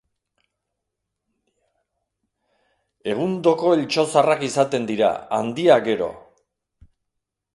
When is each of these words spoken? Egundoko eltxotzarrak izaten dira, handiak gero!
Egundoko 3.13 3.75
eltxotzarrak 3.79 4.43
izaten 4.49 4.89
dira, 4.93 5.11
handiak 5.41 5.85
gero! 5.91 6.11